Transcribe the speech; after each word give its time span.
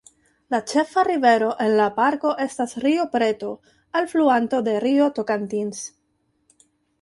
La 0.53 0.59
ĉefa 0.69 1.01
rivero 1.07 1.49
en 1.65 1.73
la 1.79 1.85
parko 1.99 2.31
estas 2.45 2.73
Rio 2.85 3.05
Preto, 3.17 3.51
alfluanto 4.01 4.63
de 4.69 4.75
Rio 4.87 5.11
Tocantins. 5.21 5.85